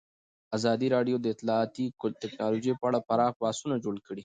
ازادي 0.57 0.87
راډیو 0.95 1.15
د 1.19 1.25
اطلاعاتی 1.35 1.85
تکنالوژي 2.23 2.73
په 2.79 2.85
اړه 2.89 3.05
پراخ 3.09 3.33
بحثونه 3.41 3.75
جوړ 3.85 3.95
کړي. 4.07 4.19